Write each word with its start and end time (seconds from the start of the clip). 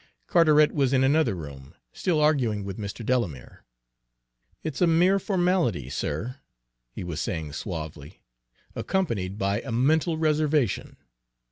Carteret 0.25 0.71
was 0.73 0.93
in 0.93 1.03
another 1.03 1.35
room, 1.35 1.75
still 1.93 2.19
arguing 2.19 2.63
with 2.65 2.79
Mr. 2.79 3.05
Delamere. 3.05 3.65
"It's 4.63 4.81
a 4.81 4.87
mere 4.87 5.19
formality, 5.19 5.91
sir," 5.91 6.37
he 6.91 7.03
was 7.03 7.21
saying 7.21 7.53
suavely, 7.53 8.23
"accompanied 8.75 9.37
by 9.37 9.61
a 9.61 9.71
mental 9.71 10.17
reservation. 10.17 10.97